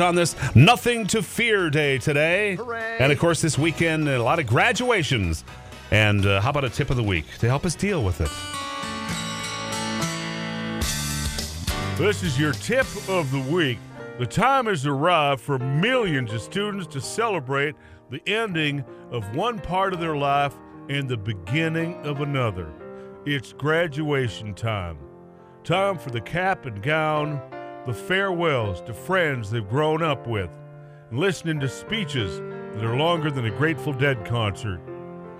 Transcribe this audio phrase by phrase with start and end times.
[0.00, 2.56] on this Nothing to Fear Day today.
[2.56, 2.96] Hooray.
[2.98, 5.44] And of course, this weekend, a lot of graduations.
[5.92, 8.28] And uh, how about a tip of the week to help us deal with it?
[11.96, 13.78] This is your tip of the week.
[14.18, 17.76] The time has arrived for millions of students to celebrate
[18.10, 20.56] the ending of one part of their life
[20.88, 22.72] and the beginning of another.
[23.26, 24.98] It's graduation time.
[25.62, 27.40] Time for the cap and gown,
[27.86, 30.50] the farewells to friends they've grown up with,
[31.10, 34.80] and listening to speeches that are longer than a Grateful Dead concert.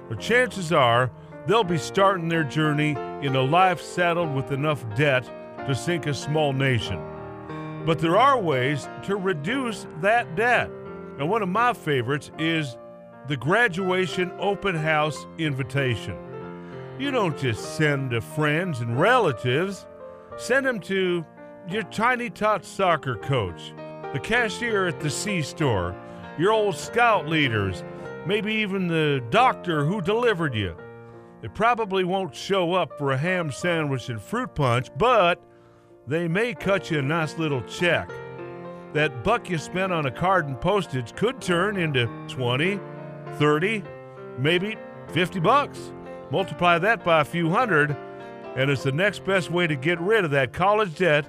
[0.09, 1.11] But chances are
[1.47, 2.91] they'll be starting their journey
[3.23, 5.25] in a life saddled with enough debt
[5.67, 7.01] to sink a small nation.
[7.87, 10.71] But there are ways to reduce that debt.
[11.19, 12.77] And one of my favorites is
[13.29, 16.17] the graduation open house invitation.
[16.99, 19.87] You don't just send to friends and relatives,
[20.37, 21.25] send them to
[21.69, 23.73] your tiny tot soccer coach,
[24.13, 25.95] the cashier at the C store,
[26.39, 27.83] your old scout leaders,
[28.27, 30.77] maybe even the doctor who delivered you.
[31.41, 35.43] They probably won't show up for a ham sandwich and fruit punch, but
[36.07, 38.11] they may cut you a nice little check.
[38.93, 42.79] That buck you spent on a card and postage could turn into 20,
[43.39, 43.83] 30,
[44.39, 44.77] maybe
[45.09, 45.93] 50 bucks.
[46.31, 47.97] Multiply that by a few hundred,
[48.57, 51.27] and it's the next best way to get rid of that college debt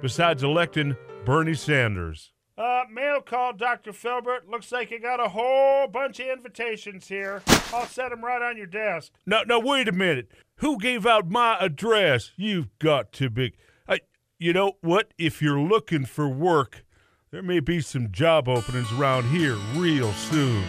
[0.00, 2.32] besides electing Bernie Sanders.
[2.56, 3.92] Uh, mail call, Dr.
[3.92, 4.48] Philbert.
[4.48, 7.40] Looks like you got a whole bunch of invitations here.
[7.72, 9.12] I'll set them right on your desk.
[9.26, 10.32] No, no, wait a minute.
[10.56, 12.32] Who gave out my address?
[12.36, 13.54] You've got to be.
[13.88, 14.00] I,
[14.40, 15.14] you know what?
[15.18, 16.84] If you're looking for work,
[17.30, 20.64] there may be some job openings around here real soon.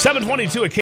[0.00, 0.70] 722 at